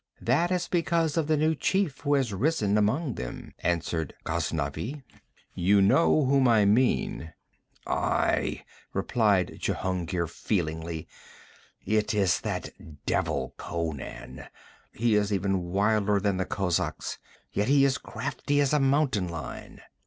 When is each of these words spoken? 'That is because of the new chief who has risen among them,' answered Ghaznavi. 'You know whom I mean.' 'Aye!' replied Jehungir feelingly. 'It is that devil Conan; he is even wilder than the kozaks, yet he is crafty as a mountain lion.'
'That 0.19 0.49
is 0.49 0.67
because 0.67 1.15
of 1.15 1.27
the 1.27 1.37
new 1.37 1.53
chief 1.53 1.99
who 1.99 2.15
has 2.15 2.33
risen 2.33 2.75
among 2.75 3.13
them,' 3.13 3.53
answered 3.59 4.15
Ghaznavi. 4.25 5.03
'You 5.53 5.79
know 5.79 6.25
whom 6.25 6.47
I 6.47 6.65
mean.' 6.65 7.33
'Aye!' 7.85 8.65
replied 8.93 9.59
Jehungir 9.59 10.25
feelingly. 10.27 11.07
'It 11.85 12.15
is 12.15 12.39
that 12.41 12.71
devil 13.05 13.53
Conan; 13.57 14.45
he 14.91 15.13
is 15.13 15.31
even 15.31 15.65
wilder 15.65 16.19
than 16.19 16.37
the 16.37 16.45
kozaks, 16.45 17.19
yet 17.53 17.67
he 17.67 17.85
is 17.85 17.99
crafty 17.99 18.59
as 18.59 18.73
a 18.73 18.79
mountain 18.79 19.27
lion.' 19.27 19.81